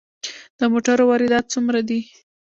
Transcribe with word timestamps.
د 0.59 0.61
موټرو 0.71 1.03
واردات 1.09 1.45
څومره 1.53 1.79
دي؟ 1.89 1.99